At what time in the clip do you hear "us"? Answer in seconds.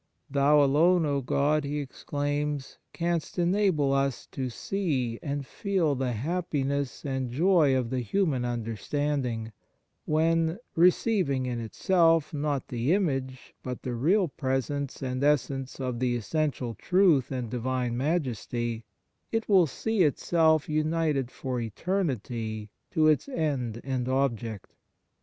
3.93-4.25